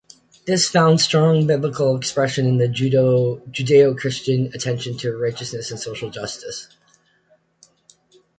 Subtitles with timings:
[0.47, 6.67] This found strong biblical expression in the Judeo-Christian attention to righteousness and social justice.